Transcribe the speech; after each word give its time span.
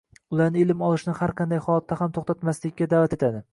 ularni 0.35 0.63
ilm 0.63 0.81
olishni 0.87 1.13
har 1.19 1.35
qanday 1.43 1.61
holatda 1.67 1.99
ham 2.01 2.17
to‘xtatmaslikka 2.17 2.91
da’vat 2.97 3.19
etdi 3.21 3.33